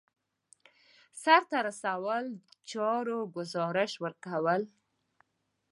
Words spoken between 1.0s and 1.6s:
د سرته